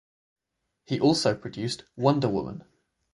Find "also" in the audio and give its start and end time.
0.99-1.35